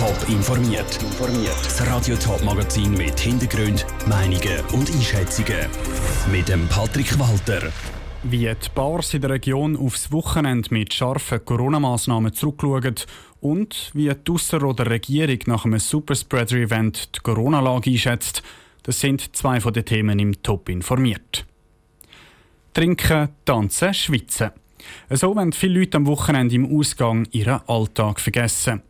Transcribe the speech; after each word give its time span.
Top 0.00 0.30
informiert. 0.30 0.98
Das 1.62 1.86
Radio 1.86 2.16
Top 2.16 2.42
Magazin 2.42 2.92
mit 2.92 3.20
Hintergrund, 3.20 3.84
Meinungen 4.08 4.64
und 4.72 4.90
Einschätzungen 4.90 5.68
mit 6.32 6.48
dem 6.48 6.66
Patrick 6.68 7.18
Walter. 7.18 7.70
Wie 8.22 8.46
die 8.46 8.68
Bars 8.74 9.12
in 9.12 9.20
der 9.20 9.28
Region 9.28 9.76
aufs 9.76 10.10
Wochenende 10.10 10.72
mit 10.72 10.94
scharfen 10.94 11.44
Corona-Massnahmen 11.44 12.32
zurückschauen 12.32 12.94
und 13.42 13.90
wie 13.92 14.08
die 14.08 14.32
Ausserrhoder 14.32 14.88
Regierung 14.88 15.40
nach 15.44 15.66
einem 15.66 15.78
Superspreader-Event 15.78 17.16
die 17.16 17.20
Corona-Lage 17.20 17.90
einschätzt, 17.90 18.42
das 18.84 19.00
sind 19.00 19.36
zwei 19.36 19.60
von 19.60 19.74
den 19.74 19.84
Themen 19.84 20.18
im 20.18 20.42
Top 20.42 20.70
informiert. 20.70 21.44
Trinken, 22.72 23.28
tanzen, 23.44 23.92
schwitzen. 23.92 24.52
So 25.10 25.36
wollen 25.36 25.52
viele 25.52 25.80
Leute 25.80 25.98
am 25.98 26.06
Wochenende 26.06 26.54
im 26.54 26.74
Ausgang 26.74 27.28
ihren 27.32 27.60
Alltag 27.66 28.18
vergessen. 28.18 28.80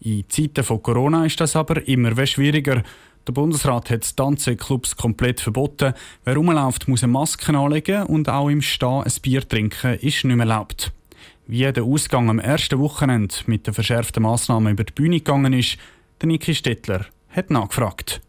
In 0.00 0.28
Zeiten 0.28 0.64
von 0.64 0.82
Corona 0.82 1.24
ist 1.24 1.40
das 1.40 1.56
aber 1.56 1.86
immer 1.88 2.26
schwieriger. 2.26 2.82
Der 3.26 3.32
Bundesrat 3.32 3.90
hat 3.90 4.16
Tanzclubs 4.16 4.96
komplett 4.96 5.40
verboten. 5.40 5.94
Wer 6.24 6.36
rumläuft, 6.36 6.86
muss 6.86 7.02
eine 7.02 7.12
Maske 7.12 7.56
anlegen 7.56 8.04
und 8.04 8.28
auch 8.28 8.48
im 8.48 8.62
Stehen 8.62 9.02
ein 9.02 9.12
Bier 9.22 9.48
trinken 9.48 9.94
ist 9.94 10.24
nicht 10.24 10.24
mehr 10.24 10.46
erlaubt. 10.46 10.92
Wie 11.48 11.70
der 11.70 11.84
Ausgang 11.84 12.28
am 12.30 12.38
ersten 12.38 12.78
Wochenende 12.78 13.34
mit 13.46 13.66
den 13.66 13.74
verschärften 13.74 14.22
Massnahmen 14.22 14.72
über 14.72 14.84
die 14.84 14.92
Bühne 14.92 15.18
gegangen 15.18 15.52
ist, 15.52 15.78
der 16.20 16.28
Niki 16.28 16.54
Stettler 16.54 17.06
hat 17.30 17.50
nachgefragt. 17.50 18.20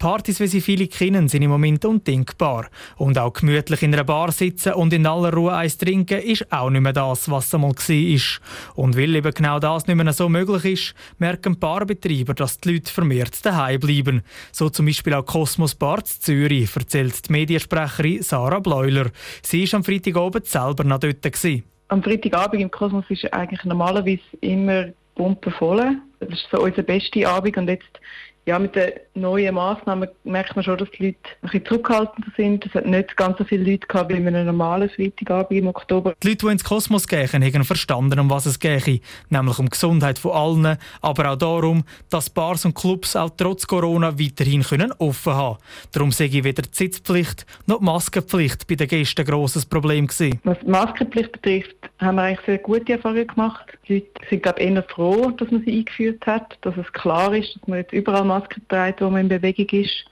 Partys, 0.00 0.40
wie 0.40 0.46
sie 0.46 0.62
viele 0.62 0.88
kennen, 0.88 1.28
sind 1.28 1.42
im 1.42 1.50
Moment 1.50 1.84
undenkbar. 1.84 2.68
Und 2.96 3.18
auch 3.18 3.34
gemütlich 3.34 3.82
in 3.82 3.92
einer 3.92 4.02
Bar 4.02 4.32
sitzen 4.32 4.72
und 4.72 4.94
in 4.94 5.06
aller 5.06 5.32
Ruhe 5.32 5.52
eins 5.52 5.76
trinken, 5.76 6.22
ist 6.22 6.50
auch 6.50 6.70
nicht 6.70 6.80
mehr 6.80 6.94
das, 6.94 7.30
was 7.30 7.48
es 7.48 7.54
einmal 7.54 7.72
war. 7.72 8.74
Und 8.76 8.96
weil 8.96 9.14
eben 9.14 9.34
genau 9.34 9.58
das 9.58 9.86
nicht 9.86 9.96
mehr 9.96 10.12
so 10.14 10.30
möglich 10.30 10.64
ist, 10.64 10.94
merken 11.18 11.58
Barbetreiber, 11.58 12.32
dass 12.32 12.58
die 12.58 12.72
Leute 12.72 12.90
vermehrt 12.90 13.44
daheim 13.44 13.78
bleiben. 13.78 14.22
So 14.52 14.70
zum 14.70 14.86
Beispiel 14.86 15.12
auch 15.12 15.26
Cosmos 15.26 15.74
Bar 15.74 16.02
Zürich, 16.02 16.74
erzählt 16.74 17.28
die 17.28 17.32
Mediensprecherin 17.32 18.22
Sarah 18.22 18.60
Bleuler. 18.60 19.10
Sie 19.42 19.70
war 19.70 19.76
am 19.76 19.84
Freitagabend 19.84 20.46
selber 20.46 20.82
noch 20.82 20.98
dort. 20.98 21.20
Gewesen. 21.20 21.64
Am 21.88 22.02
Freitagabend 22.02 22.62
im 22.62 22.70
Kosmos 22.70 23.04
ist 23.10 23.30
eigentlich 23.34 23.64
normalerweise 23.64 24.22
immer 24.40 24.86
pumpenvoll. 25.14 25.98
Das 26.20 26.30
ist 26.30 26.46
so 26.50 26.62
unser 26.62 26.82
bester 26.82 27.28
Abend 27.28 27.58
und 27.58 27.68
jetzt 27.68 28.00
ja, 28.46 28.58
mit 28.58 28.74
den 28.74 28.92
neuen 29.14 29.54
Massnahmen 29.54 30.08
merkt 30.24 30.56
man 30.56 30.64
schon, 30.64 30.78
dass 30.78 30.90
die 30.92 31.06
Leute 31.06 31.18
ein 31.24 31.40
bisschen 31.42 31.66
zurückhaltender 31.66 32.30
sind. 32.36 32.66
Es 32.66 32.74
hat 32.74 32.86
nicht 32.86 33.16
ganz 33.16 33.38
so 33.38 33.44
viele 33.44 33.70
Leute 33.70 33.86
gehabt 33.86 34.10
wie 34.10 34.16
in 34.16 34.26
einem 34.26 34.46
normalen 34.46 34.88
Freitagabend 34.88 35.58
im 35.58 35.68
Oktober. 35.68 36.14
Die 36.22 36.28
Leute, 36.28 36.46
die 36.46 36.52
ins 36.52 36.64
Kosmos 36.64 37.06
gehen, 37.06 37.28
haben 37.28 37.64
verstanden, 37.64 38.18
um 38.18 38.30
was 38.30 38.46
es 38.46 38.58
geht. 38.58 39.02
Nämlich 39.28 39.58
um 39.58 39.66
die 39.66 39.70
Gesundheit 39.70 40.18
von 40.18 40.32
allen, 40.32 40.78
aber 41.02 41.30
auch 41.30 41.36
darum, 41.36 41.84
dass 42.08 42.30
Bars 42.30 42.64
und 42.64 42.74
Clubs 42.74 43.14
auch 43.14 43.30
trotz 43.36 43.66
Corona 43.66 44.18
weiterhin 44.18 44.62
können 44.62 44.92
offen 44.98 45.34
haben 45.34 45.58
Darum 45.92 46.10
sehe 46.12 46.28
ich 46.28 46.44
weder 46.44 46.62
die 46.62 46.70
Sitzpflicht 46.72 47.46
noch 47.66 47.78
die 47.78 47.84
Maskenpflicht 47.84 48.66
bei 48.66 48.74
den 48.74 48.88
Gästen 48.88 49.20
ein 49.20 49.26
grosses 49.26 49.66
Problem 49.66 50.06
gewesen. 50.06 50.40
Was 50.44 50.58
die 50.60 50.70
Maskenpflicht 50.70 51.32
betrifft, 51.32 51.76
haben 51.98 52.16
wir 52.16 52.22
eigentlich 52.22 52.46
sehr 52.46 52.58
gute 52.58 52.92
Erfahrungen 52.92 53.26
gemacht. 53.26 53.66
Die 53.86 53.94
Leute 53.94 54.08
sind, 54.28 54.42
glaube 54.42 54.60
ich, 54.60 54.70
eher 54.70 54.82
froh, 54.84 55.30
dass 55.30 55.50
man 55.50 55.62
sie 55.64 55.78
eingeführt 55.78 56.26
hat, 56.26 56.58
dass 56.62 56.76
es 56.76 56.92
klar 56.92 57.34
ist, 57.34 57.54
dass 57.54 57.68
man 57.68 57.78
jetzt 57.78 57.92
überall 57.92 58.24
Maske 58.30 58.60
trägt, 58.68 59.00
wo 59.00 59.10
man 59.10 59.22
in 59.22 59.28
Bewegung 59.28 59.68
ist. 59.80 60.04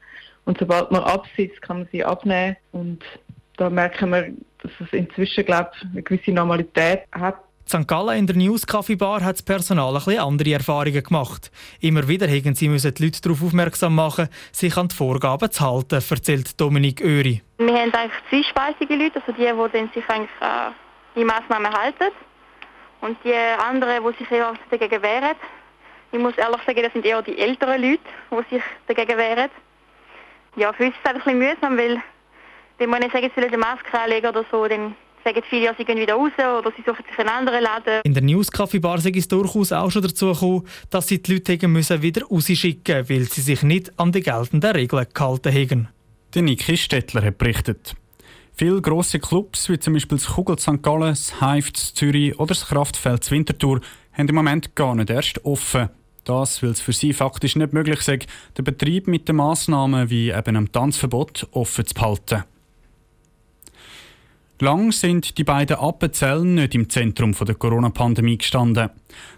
Und 0.45 0.59
sobald 0.59 0.91
man 0.91 1.03
absitzt, 1.03 1.61
kann 1.63 1.79
man 1.79 1.89
sie 1.93 2.05
abnehmen. 2.05 2.57
Und 2.73 3.03
da 3.57 3.69
merken 3.71 4.11
wir, 4.11 4.33
dass 4.63 4.73
es 4.81 4.93
inzwischen, 4.93 5.45
glaube 5.45 5.71
ich, 5.77 5.89
eine 5.91 6.03
gewisse 6.03 6.33
Normalität 6.33 7.03
hat. 7.13 7.37
St. 7.69 7.87
Gallen 7.87 8.17
in 8.17 8.27
der 8.27 8.37
News 8.37 8.67
Coffee 8.67 8.97
Bar 8.97 9.23
hat 9.23 9.35
das 9.35 9.43
Personal 9.43 9.89
ein 9.89 10.03
bisschen 10.03 10.21
andere 10.21 10.53
Erfahrungen 10.53 11.03
gemacht. 11.03 11.51
Immer 11.81 12.09
wieder 12.09 12.27
haben 12.27 12.55
sie 12.55 12.67
müssen 12.67 12.95
die 12.95 13.05
Leute 13.05 13.21
darauf 13.21 13.43
aufmerksam 13.43 13.95
machen, 13.95 14.29
sich 14.53 14.75
an 14.79 14.89
die 14.89 14.95
Vorgaben 14.95 15.51
zu 15.51 15.63
halten, 15.63 16.03
erzählt 16.09 16.59
Dominik 16.59 17.03
Öri. 17.03 17.43
Wir 17.59 17.75
haben 17.75 17.93
eigentlich 17.93 18.23
zweispeisige 18.31 18.97
Leute, 18.97 19.21
also 19.21 19.33
die, 19.33 19.45
die 19.45 20.01
sich 20.01 20.09
eigentlich 20.09 20.31
an 20.41 20.73
die 21.15 21.25
Massnahmen 21.25 21.71
halten 21.71 22.11
und 23.03 23.19
die 23.23 23.35
anderen, 23.35 24.03
die 24.03 24.19
sich 24.19 24.31
eher 24.33 24.55
dagegen 24.71 25.03
wehren. 25.03 25.37
Ich 26.11 26.19
muss 26.19 26.37
ehrlich 26.37 26.63
sagen, 26.67 26.83
das 26.83 26.93
sind 26.93 27.05
eher 27.05 27.23
die 27.23 27.39
älteren 27.39 27.81
Leute, 27.81 28.01
die 28.31 28.55
sich 28.55 28.63
dagegen 28.87 29.19
wehren. 29.19 29.51
Ja, 30.57 30.73
für 30.73 30.87
uns 30.87 30.95
ist 30.95 31.01
es 31.05 31.11
ein 31.11 31.17
bisschen 31.17 31.39
mühsam, 31.39 31.77
weil 31.77 32.03
wenn 32.79 32.91
man 32.91 33.03
sagen, 33.03 33.31
sie 33.35 33.41
sollen 33.41 33.49
eine 33.49 33.59
Maske 33.59 34.01
anlegen 34.01 34.27
oder 34.27 34.45
so, 34.51 34.67
dann 34.67 34.95
sagen 35.25 35.43
viele, 35.49 35.67
ja, 35.67 35.75
sie 35.77 35.85
gehen 35.85 35.99
wieder 35.99 36.15
raus 36.15 36.33
oder 36.37 36.73
sie 36.77 36.83
suchen 36.87 37.05
sich 37.09 37.19
einen 37.19 37.29
anderen 37.29 37.63
Laden. 37.63 38.01
In 38.05 38.15
der 38.15 38.23
News 38.23 38.51
Coffee 38.51 38.79
Bar 38.79 38.99
sei 38.99 39.13
es 39.15 39.29
durchaus 39.29 39.73
auch 39.73 39.91
schon 39.91 40.03
dazu 40.03 40.33
gekommen, 40.33 40.67
dass 40.91 41.09
sie 41.09 41.23
die 41.23 41.35
Leute 41.35 41.69
müssen 41.69 42.01
wieder 42.03 42.25
rausschicken 42.25 43.09
weil 43.09 43.25
sie 43.25 43.43
sich 43.43 43.63
nicht 43.63 43.99
an 43.99 44.13
die 44.13 44.23
geltenden 44.23 44.71
Regeln 44.71 45.07
gehalten 45.13 45.53
haben. 45.53 45.89
Der 46.35 46.43
Niki 46.43 46.77
Stettler 46.77 47.23
hat 47.23 47.39
berichtet. 47.39 47.95
Viele 48.53 48.81
grosse 48.83 49.21
Clubs, 49.21 49.69
wie 49.69 49.79
zum 49.79 49.95
Beispiel 49.95 50.19
das 50.19 50.27
Kugel 50.27 50.59
St. 50.59 50.83
Gallen, 50.83 51.11
das 51.11 51.41
Hive 51.41 51.73
Zürich 51.73 52.39
oder 52.39 52.49
das 52.49 52.67
Kraftfeld 52.67 53.31
Winterthur, 53.31 53.81
haben 54.13 54.29
im 54.29 54.35
Moment 54.35 54.75
gar 54.75 54.95
nicht 54.95 55.11
erst 55.11 55.45
offen. 55.45 55.91
Das, 56.29 56.63
weil 56.63 56.71
es 56.71 56.83
für 56.83 56.93
sie 56.93 57.15
faktisch 57.15 57.57
nicht 57.57 57.73
möglich 57.73 58.07
ist, 58.07 58.27
den 58.59 58.65
Betrieb 58.65 59.09
mit 59.09 59.29
den 59.29 59.37
Massnahmen 59.37 60.11
wie 60.11 60.29
eben 60.29 60.57
einem 60.57 60.71
Tanzverbot 60.71 61.49
offen 61.53 61.87
zu 61.87 61.95
behalten. 61.95 62.45
Lang 64.61 64.93
sind 64.93 65.39
die 65.39 65.45
beiden 65.45 65.79
Appenzellen 65.79 66.57
nicht 66.57 66.75
im 66.75 66.91
Zentrum 66.91 67.33
der 67.33 67.55
Corona-Pandemie 67.55 68.37
gestanden. 68.37 68.91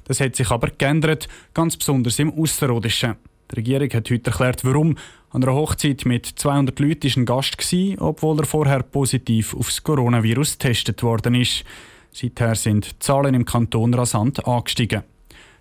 Das 0.05 0.19
hat 0.19 0.35
sich 0.35 0.51
aber 0.51 0.71
geändert, 0.77 1.29
ganz 1.55 1.77
besonders 1.77 2.19
im 2.19 2.33
Ausserrhodischen. 2.33 3.15
Die 3.53 3.57
Regierung 3.57 3.91
hat 3.93 4.11
heute 4.11 4.31
erklärt, 4.31 4.65
warum. 4.65 4.97
An 5.31 5.45
einer 5.45 5.55
Hochzeit 5.55 6.07
mit 6.07 6.27
200 6.27 6.81
Leuten 6.81 7.09
war 7.09 7.17
ein 7.19 7.25
Gast, 7.25 7.77
obwohl 7.99 8.41
er 8.41 8.47
vorher 8.47 8.83
positiv 8.83 9.55
auf 9.55 9.67
das 9.67 9.85
Coronavirus 9.85 10.59
getestet 10.59 11.05
worden 11.05 11.37
ist. 11.37 11.63
Seither 12.11 12.57
sind 12.57 12.87
die 12.87 12.99
Zahlen 12.99 13.35
im 13.35 13.45
Kanton 13.45 13.95
rasant 13.95 14.45
angestiegen. 14.45 15.05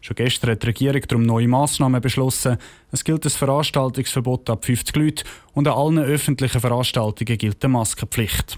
Schon 0.01 0.15
gestern 0.15 0.51
hat 0.51 0.63
die 0.63 0.67
Regierung 0.67 1.01
darum 1.07 1.23
neue 1.23 1.47
Massnahmen 1.47 2.01
beschlossen. 2.01 2.57
Es 2.91 3.03
gilt 3.03 3.25
ein 3.25 3.29
Veranstaltungsverbot 3.29 4.49
ab 4.49 4.65
50 4.65 4.95
Leuten 4.95 5.23
und 5.53 5.67
an 5.67 5.73
allen 5.73 5.99
öffentlichen 5.99 6.61
Veranstaltungen 6.61 7.37
gilt 7.37 7.63
eine 7.63 7.73
Maskenpflicht. 7.73 8.57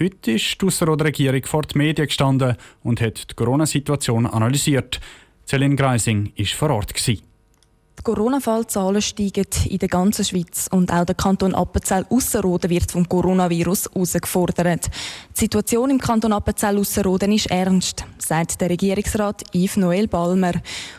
Heute 0.00 0.32
ist 0.32 0.60
die 0.60 0.66
Ausserrhoder 0.66 1.06
Regierung 1.06 1.44
vor 1.44 1.62
den 1.62 1.78
Medien 1.78 2.06
gestanden 2.06 2.56
und 2.84 3.00
hat 3.00 3.30
die 3.30 3.34
Corona-Situation 3.34 4.26
analysiert. 4.26 5.00
Celine 5.44 5.74
Greising 5.74 6.32
war 6.36 6.46
vor 6.46 6.70
Ort. 6.70 6.94
Gewesen. 6.94 7.22
Corona-Fallzahlen 8.08 9.02
steigen 9.02 9.44
in 9.68 9.76
der 9.76 9.88
ganzen 9.90 10.24
Schweiz 10.24 10.66
und 10.70 10.90
auch 10.90 11.04
der 11.04 11.14
Kanton 11.14 11.54
Appenzell 11.54 12.06
Ausserrhoden 12.08 12.70
wird 12.70 12.90
vom 12.90 13.06
Coronavirus 13.06 13.90
herausgefordert. 13.92 14.86
Die 15.36 15.40
Situation 15.40 15.90
im 15.90 15.98
Kanton 15.98 16.32
Appenzell 16.32 16.78
Ausserrhoden 16.78 17.32
ist 17.32 17.50
ernst, 17.50 18.06
sagt 18.16 18.62
der 18.62 18.70
Regierungsrat 18.70 19.54
Yves 19.54 19.76
Noel 19.76 20.08
Balmer. 20.08 20.52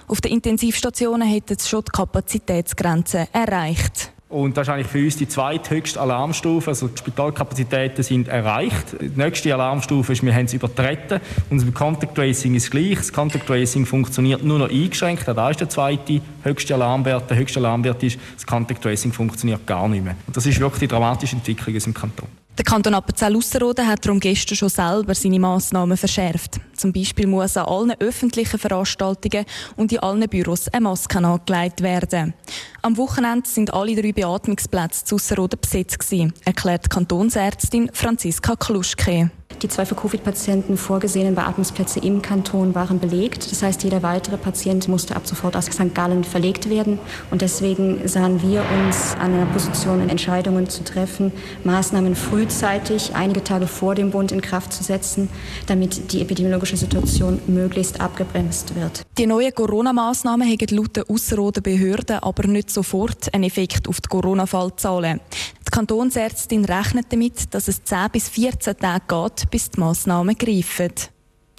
Auf 0.08 0.22
den 0.22 0.34
Intensivstationen 0.34 1.28
hätten 1.28 1.58
sie 1.58 1.68
schon 1.68 1.84
die 1.84 1.92
Kapazitätsgrenze 1.92 3.28
erreicht. 3.34 4.12
Und 4.30 4.58
das 4.58 4.68
ist 4.68 4.74
eigentlich 4.74 4.88
für 4.88 5.04
uns 5.04 5.18
die 5.18 5.28
zweithöchste 5.28 6.00
Alarmstufe. 6.00 6.70
Also 6.70 6.88
die 6.88 6.98
Spitalkapazitäten 7.00 8.04
sind 8.04 8.28
erreicht. 8.28 8.96
Die 9.02 9.10
nächste 9.16 9.52
Alarmstufe 9.52 10.14
ist, 10.14 10.24
wir 10.24 10.34
haben 10.36 10.46
es 10.46 10.54
übertreten. 10.54 11.20
Beim 11.50 11.74
Contact 11.74 12.14
Tracing 12.14 12.54
ist 12.54 12.70
gleich. 12.70 12.98
Das 12.98 13.12
Contact 13.12 13.48
Tracing 13.48 13.88
funktioniert 13.88 14.44
nur 14.44 14.60
noch 14.60 14.70
eingeschränkt. 14.70 15.28
Da 15.28 15.50
ist 15.50 15.60
der 15.60 15.70
zweite 15.70 16.22
höchste 16.44 16.76
Alarmwert. 16.76 17.28
Der 17.28 17.38
höchste 17.38 17.60
Alarmwert 17.60 18.04
ist, 18.04 18.20
das 18.36 18.46
Contact 18.46 18.84
Tracing 18.84 19.12
funktioniert 19.12 19.66
gar 19.66 19.88
nicht 19.88 20.04
mehr. 20.04 20.16
Und 20.28 20.38
das 20.38 20.46
ist 20.46 20.60
wirklich 20.60 20.82
die 20.82 20.88
dramatische 20.88 21.36
Entwicklung 21.36 21.70
in 21.70 21.76
unserem 21.76 21.94
Kanton. 21.96 22.28
Der 22.56 22.66
Kanton 22.66 22.94
Appenzell-Ausserrhoden 22.94 23.88
hat 23.88 24.06
darum 24.06 24.20
gestern 24.20 24.58
schon 24.58 24.70
selber 24.70 25.16
seine 25.16 25.40
Massnahmen 25.40 25.98
verschärft. 25.98 26.60
Zum 26.80 26.94
Beispiel 26.94 27.28
muss 27.28 27.58
an 27.58 27.66
allen 27.66 27.94
öffentlichen 28.00 28.58
Veranstaltungen 28.58 29.46
und 29.76 29.92
in 29.92 30.00
allen 30.00 30.30
Büros 30.30 30.70
eine 30.70 30.86
Maske 30.86 31.18
angelegt 31.18 31.82
werden. 31.82 32.34
Am 32.82 32.96
Wochenende 32.96 33.50
sind 33.50 33.74
alle 33.74 34.02
drei 34.02 34.14
Beatmungsplätze 34.14 35.04
zu 35.04 35.16
Ausserrhoden 35.16 35.60
besetzt 35.60 36.00
gewesen, 36.00 36.34
erklärt 36.46 36.90
Kantonsärztin 36.90 37.92
Franziska 37.94 38.56
Kluschke. 38.56 39.30
Die 39.62 39.68
zwei 39.68 39.86
für 39.86 39.96
Covid-Patienten 39.96 40.78
vorgesehenen 40.78 41.36
Beatmungsplätze 41.36 42.00
im 42.00 42.22
Kanton 42.22 42.76
waren 42.76 43.00
belegt. 43.00 43.52
Das 43.52 43.62
heißt, 43.62 43.84
jeder 43.84 44.02
weitere 44.04 44.38
Patient 44.38 44.88
musste 44.88 45.18
ab 45.18 45.28
sofort 45.28 45.58
aus 45.58 45.66
St. 45.66 45.94
Gallen 45.94 46.24
verlegt 46.24 46.70
werden. 46.70 46.98
Und 47.30 47.42
deswegen 47.42 48.08
sahen 48.08 48.42
wir 48.42 48.62
uns 48.62 49.16
an 49.20 49.34
einer 49.34 49.48
Position, 49.48 50.08
Entscheidungen 50.08 50.70
zu 50.70 50.86
treffen, 50.86 51.34
Maßnahmen 51.66 52.16
frühzeitig, 52.16 53.16
einige 53.16 53.44
Tage 53.44 53.68
vor 53.68 53.96
dem 53.96 54.12
Bund 54.12 54.32
in 54.32 54.40
Kraft 54.40 54.72
zu 54.72 54.82
setzen, 54.82 55.28
damit 55.68 56.14
die 56.14 56.22
epidemiologische 56.22 56.69
Situation 56.78 57.40
möglichst 57.48 58.00
abgebremst 58.00 58.76
wird. 58.76 59.04
Die 59.18 59.28
neuen 59.28 59.54
Corona-Maßnahmen 59.54 60.48
haben 60.48 60.76
laut 60.76 60.96
der 60.96 61.10
Ausserrhoder 61.10 61.62
Behörden 61.62 62.20
aber 62.20 62.48
nicht 62.48 62.70
sofort 62.70 63.34
einen 63.34 63.46
Effekt 63.46 63.88
auf 63.88 64.02
die 64.02 64.10
Corona-Fallzahlen. 64.10 65.20
Die 65.68 65.72
Kantonsärztin 65.72 66.66
rechnet 66.66 67.08
damit, 67.10 67.54
dass 67.54 67.68
es 67.68 67.84
10 67.84 68.10
bis 68.12 68.30
14 68.30 68.78
Tage 68.78 69.04
geht, 69.08 69.52
bis 69.52 69.70
die 69.70 69.80
Massnahmen 69.80 70.36
greifen. 70.36 70.92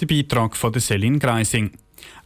Der 0.00 0.06
Beitrag 0.06 0.56
von 0.56 0.72
der 0.72 0.82
Selin 0.82 1.18
Greising. 1.18 1.72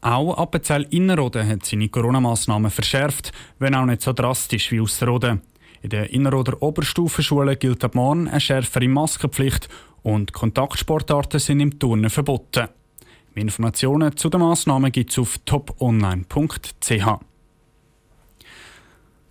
Auch 0.00 0.38
Appenzell 0.38 0.86
Innerrhoden 0.90 1.48
hat 1.48 1.64
seine 1.64 1.88
Corona-Massnahmen 1.88 2.70
verschärft, 2.70 3.32
wenn 3.58 3.74
auch 3.74 3.86
nicht 3.86 4.02
so 4.02 4.12
drastisch 4.12 4.70
wie 4.70 4.80
Ausserrhoden. 4.80 5.40
In 5.82 5.90
der 5.90 6.10
Innerrhoder 6.10 6.62
Oberstufenschule 6.62 7.56
gilt 7.56 7.84
ab 7.84 7.94
morgen 7.94 8.28
eine 8.28 8.40
schärfere 8.40 8.88
Maskenpflicht 8.88 9.68
und 10.04 10.32
Kontaktsportarten 10.32 11.40
sind 11.40 11.60
im 11.60 11.78
Turnen 11.78 12.10
verboten. 12.10 12.68
Mehr 13.34 13.42
Informationen 13.42 14.16
zu 14.16 14.30
den 14.30 14.40
Massnahmen 14.40 14.92
gibt 14.92 15.10
es 15.10 15.18
auf 15.18 15.38
toponline.ch. 15.44 16.88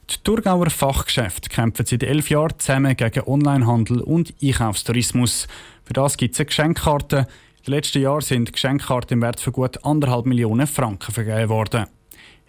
Die 0.10 0.16
Thurgauer 0.24 0.70
Fachgeschäfte 0.70 1.48
kämpfen 1.48 1.86
seit 1.86 2.04
elf 2.04 2.30
Jahren 2.30 2.60
zusammen 2.60 2.98
gegen 2.98 3.24
Onlinehandel 3.26 4.02
und 4.02 4.34
Einkaufstourismus. 4.44 5.48
Für 5.86 5.94
das 5.94 6.18
gibt 6.18 6.34
es 6.34 6.42
eine 6.42 6.48
Geschenkkarte. 6.48 7.28
Den 7.66 7.72
letzten 7.72 8.02
Jahren 8.02 8.22
sind 8.22 8.52
Geschenkkarten 8.52 9.14
im 9.14 9.22
Wert 9.22 9.40
von 9.40 9.54
gut 9.54 9.86
anderthalb 9.86 10.26
Millionen 10.26 10.68
Franken 10.68 11.14
vergeben 11.14 11.48
worden. 11.48 11.86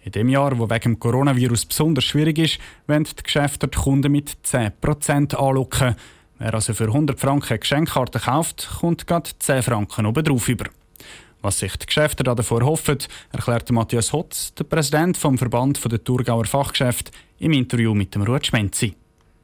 In 0.03 0.11
dem 0.11 0.29
Jahr, 0.29 0.59
wo 0.59 0.69
wegen 0.69 0.81
dem 0.93 0.99
Coronavirus 0.99 1.65
besonders 1.65 2.03
schwierig 2.03 2.37
ist, 2.37 2.59
wollen 2.87 3.05
die 3.05 3.23
Geschäfte 3.23 3.67
die 3.67 3.77
Kunden 3.77 4.11
mit 4.11 4.37
10% 4.45 5.35
anlocken. 5.35 5.95
Wer 6.37 6.53
also 6.53 6.73
für 6.73 6.85
100 6.85 7.19
Franken 7.19 7.49
eine 7.49 7.59
Geschenkkarte 7.59 8.19
kauft, 8.19 8.69
kommt 8.79 9.07
gerade 9.07 9.29
10 9.39 9.63
Franken 9.63 10.05
obendrauf 10.05 10.49
über. 10.49 10.65
Was 11.41 11.59
sich 11.59 11.77
die 11.77 11.85
Geschäfte 11.85 12.23
davor 12.23 12.61
hoffen, 12.61 12.97
erklärte 13.31 13.71
Matthias 13.71 14.11
Hotz, 14.11 14.53
der 14.55 14.63
Präsident 14.63 15.15
vom 15.15 15.37
Verband 15.37 15.79
der 15.89 16.03
Thurgauer 16.03 16.45
Fachgeschäfte, 16.45 17.11
im 17.39 17.53
Interview 17.53 17.93
mit 17.93 18.15
dem 18.15 18.23
Ruth 18.23 18.47
Schmenzi. 18.47 18.95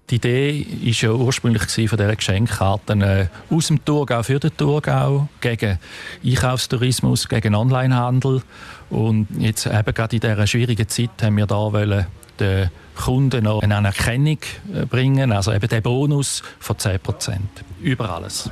Die 0.10 0.16
Idee 0.16 0.66
war 0.68 0.92
ja 0.92 1.12
ursprünglich 1.14 1.64
von 1.90 1.98
dieser 1.98 2.16
Geschenkkarten 2.16 3.02
äh, 3.02 3.28
aus 3.50 3.68
dem 3.68 3.86
Thurgau 3.86 4.24
für 4.24 4.40
den 4.40 4.52
Thurgau, 4.58 5.30
gegen 5.40 5.80
Einkaufstourismus, 6.26 7.30
gegen 7.30 7.56
Onlinehandel. 7.56 8.42
Und 8.90 9.28
jetzt 9.40 9.68
eben 9.68 9.94
gerade 9.94 10.18
in 10.18 10.20
dieser 10.20 10.48
schwierigen 10.48 10.90
Zeit 10.90 11.12
haben 11.22 11.38
wir 11.38 11.46
da 11.46 11.72
wollen, 11.72 12.08
den 12.42 12.70
Kunden 12.96 13.46
noch 13.46 13.62
eine 13.62 13.76
Anerkennung 13.76 14.40
äh, 14.74 14.86
bringen, 14.86 15.32
also 15.32 15.54
eben 15.54 15.68
den 15.68 15.82
Bonus 15.82 16.44
von 16.60 16.76
10% 16.76 17.38
über 17.82 18.10
alles. 18.14 18.50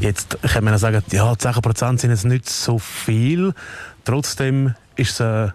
Jetzt 0.00 0.40
kann 0.42 0.64
man 0.64 0.78
sagen, 0.78 1.02
ja, 1.12 1.32
10% 1.32 1.98
sind 1.98 2.10
jetzt 2.10 2.24
nicht 2.24 2.48
so 2.48 2.78
viel. 2.78 3.54
Trotzdem 4.04 4.74
ist 4.96 5.20
es 5.20 5.20
äh, 5.20 5.50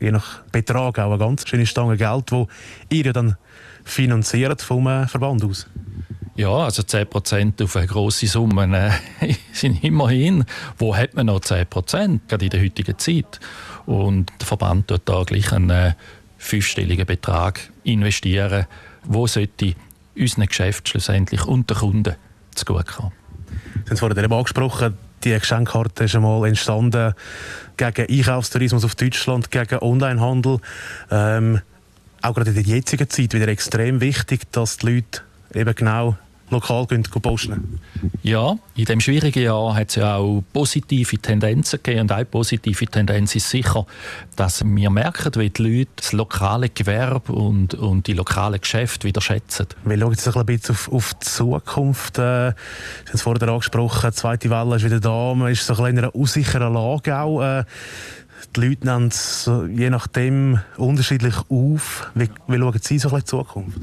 je 0.00 0.12
nach 0.12 0.42
Betrag 0.52 0.98
auch 0.98 1.10
eine 1.10 1.18
ganz 1.18 1.46
schöne 1.46 1.66
Stange 1.66 1.96
Geld, 1.96 2.30
die 2.30 2.46
ihr 2.96 3.06
ja 3.06 3.12
dann 3.12 3.36
finanziert 3.84 4.62
vom 4.62 4.86
äh, 4.86 5.06
Verband 5.06 5.44
aus? 5.44 5.66
Ja, 6.36 6.50
also 6.50 6.82
10% 6.82 7.62
auf 7.62 7.76
eine 7.76 7.86
grosse 7.86 8.26
Summe 8.26 8.96
äh, 9.20 9.34
sind 9.52 9.84
immerhin. 9.84 10.44
Wo 10.78 10.96
hat 10.96 11.14
man 11.14 11.26
noch 11.26 11.40
10%? 11.40 12.20
Gerade 12.28 12.44
in 12.44 12.50
der 12.50 12.62
heutigen 12.62 12.96
Zeit. 12.98 13.40
Und 13.84 14.32
der 14.40 14.46
Verband 14.46 14.88
tut 14.88 15.02
da 15.04 15.24
gleich 15.24 15.52
einen 15.52 15.70
äh, 15.70 15.92
fünfstelligen 16.40 17.06
Betrag 17.06 17.60
investieren, 17.84 18.66
wo 19.04 19.26
sollte 19.26 19.74
unseren 20.16 20.46
Geschäft 20.46 20.88
schlussendlich 20.88 21.44
und 21.44 21.70
den 21.70 21.76
Kunden 21.76 22.16
zugutekommen. 22.54 23.12
Sie 23.74 23.80
haben 23.80 23.92
es 23.92 24.00
vorhin 24.00 24.32
angesprochen, 24.32 24.98
die 25.22 25.38
Geschenkkarte 25.38 26.04
ist 26.04 26.16
einmal 26.16 26.48
entstanden 26.48 27.12
gegen 27.76 28.06
Einkaufstourismus 28.08 28.84
auf 28.84 28.94
Deutschland, 28.94 29.50
gegen 29.50 29.78
Onlinehandel. 29.80 30.60
Ähm, 31.10 31.60
auch 32.22 32.34
gerade 32.34 32.50
in 32.50 32.56
der 32.56 32.64
jetzigen 32.64 33.08
Zeit 33.08 33.34
wieder 33.34 33.48
extrem 33.48 34.00
wichtig, 34.00 34.50
dass 34.50 34.78
die 34.78 34.86
Leute 34.86 35.20
eben 35.54 35.74
genau 35.74 36.16
lokal 36.50 36.86
posten 36.86 37.80
Ja, 38.22 38.56
in 38.74 38.84
dem 38.84 39.00
schwierigen 39.00 39.42
Jahr 39.42 39.74
hat 39.74 39.90
es 39.90 39.94
ja 39.96 40.16
auch 40.16 40.42
positive 40.52 41.18
Tendenzen 41.18 41.80
gegeben. 41.82 42.02
Und 42.02 42.12
eine 42.12 42.24
positive 42.24 42.86
Tendenz 42.86 43.34
ist 43.34 43.50
sicher, 43.50 43.86
dass 44.36 44.64
wir 44.64 44.90
merken, 44.90 45.32
wie 45.36 45.50
die 45.50 45.62
Leute 45.62 45.90
das 45.96 46.12
lokale 46.12 46.68
Gewerbe 46.68 47.32
und, 47.32 47.74
und 47.74 48.06
die 48.06 48.14
lokalen 48.14 48.60
Geschäfte 48.60 49.06
wieder 49.06 49.20
schätzen. 49.20 49.66
Wir 49.84 49.98
schauen 49.98 50.12
jetzt 50.12 50.36
ein 50.36 50.46
bisschen 50.46 50.74
auf, 50.74 50.92
auf 50.92 51.14
die 51.14 51.26
Zukunft. 51.26 52.18
Äh, 52.18 52.22
haben 52.22 52.54
es 53.12 53.22
vorhin 53.22 53.48
angesprochen, 53.48 54.10
die 54.10 54.16
zweite 54.16 54.50
Welle 54.50 54.76
ist 54.76 54.84
wieder 54.84 55.00
da. 55.00 55.34
Man 55.34 55.52
ist 55.52 55.66
so 55.66 55.74
ein 55.74 55.90
in 55.90 55.98
einer 55.98 56.14
unsicheren 56.14 56.72
Lage 56.72 57.18
auch. 57.18 57.42
Äh, 57.42 57.64
die 58.56 58.60
Leute 58.60 58.86
nehmen 58.86 59.08
es 59.08 59.50
je 59.74 59.90
nachdem 59.90 60.60
unterschiedlich 60.76 61.34
auf. 61.48 62.10
Wie, 62.14 62.28
wie 62.48 62.58
schauen 62.58 62.80
Sie 62.80 62.98
so 62.98 63.08
ein 63.08 63.14
bisschen 63.14 63.40
die 63.40 63.46
Zukunft? 63.46 63.78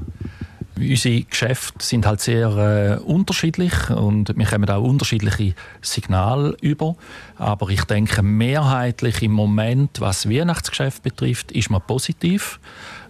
Unsere 0.80 1.22
Geschäfte 1.24 1.84
sind 1.84 2.06
halt 2.06 2.22
sehr 2.22 3.00
äh, 3.00 3.04
unterschiedlich 3.04 3.90
und 3.90 4.38
wir 4.38 4.46
kommen 4.46 4.70
auch 4.70 4.84
unterschiedliche 4.84 5.56
Signale 5.82 6.56
über. 6.62 6.96
Aber 7.38 7.70
ich 7.70 7.84
denke, 7.86 8.22
mehrheitlich 8.22 9.24
im 9.24 9.32
Moment, 9.32 10.00
was 10.02 10.30
Weihnachtsgeschäft 10.30 11.02
betrifft, 11.02 11.52
ist 11.52 11.72
man 11.72 11.82
positiv 11.82 12.60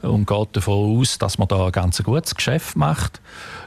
und 0.01 0.27
geht 0.27 0.49
davon 0.53 0.99
aus, 0.99 1.17
dass 1.17 1.37
man 1.37 1.49
da 1.49 1.65
ein 1.65 1.71
ganz 1.73 2.01
gutes 2.01 2.35
Geschäft 2.35 2.77
macht. 2.77 3.21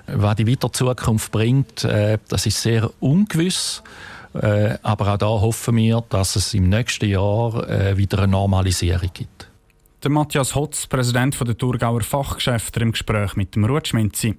Was 0.06 0.36
die 0.36 0.50
weitere 0.50 0.72
Zukunft 0.72 1.30
bringt, 1.30 1.84
äh, 1.84 2.18
das 2.28 2.46
ist 2.46 2.62
sehr 2.62 2.90
ungewiss. 3.00 3.82
Äh, 4.32 4.78
aber 4.82 5.12
auch 5.14 5.18
da 5.18 5.26
hoffen 5.26 5.76
wir, 5.76 6.02
dass 6.08 6.36
es 6.36 6.54
im 6.54 6.68
nächsten 6.68 7.08
Jahr 7.08 7.68
äh, 7.68 7.96
wieder 7.96 8.18
eine 8.18 8.28
Normalisierung 8.28 9.10
gibt. 9.12 9.49
Der 10.02 10.10
Matthias 10.10 10.54
Hotz, 10.54 10.86
Präsident 10.86 11.38
der 11.46 11.58
Thurgauer 11.58 12.00
Fachgeschäfte, 12.00 12.80
im 12.80 12.92
Gespräch 12.92 13.36
mit 13.36 13.54
dem 13.54 13.66
Rutschminzi. 13.66 14.34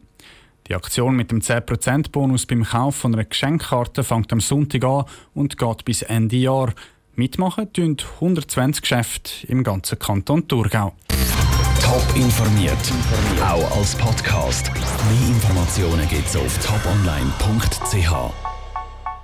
Die 0.67 0.73
Aktion 0.73 1.15
mit 1.15 1.29
dem 1.29 1.39
10%-Bonus 1.39 2.47
beim 2.47 2.63
Kauf 2.63 2.95
von 2.95 3.13
einer 3.13 3.25
Geschenkkarte 3.25 4.03
fängt 4.03 4.33
am 4.33 4.39
Sonntag 4.39 4.83
an 4.83 5.05
und 5.35 5.59
geht 5.59 5.85
bis 5.85 6.01
Ende 6.01 6.37
Jahr. 6.37 6.73
Mitmachen 7.13 7.71
tun 7.73 7.95
120 8.15 8.81
Geschäfte 8.81 9.45
im 9.49 9.63
ganzen 9.63 9.99
Kanton 9.99 10.47
Thurgau. 10.47 10.95
Top 11.79 12.15
informiert, 12.15 12.91
auch 13.43 13.77
als 13.77 13.95
Podcast. 13.95 14.71
Mehr 14.73 15.27
Informationen 15.29 16.07
gibt 16.09 16.25
es 16.27 16.37
auf 16.37 16.57
toponline.ch. 16.65 18.50